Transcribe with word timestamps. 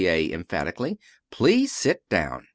A. 0.07 0.31
emphatically. 0.33 0.97
"Please 1.29 1.71
sit 1.71 2.01
down. 2.09 2.47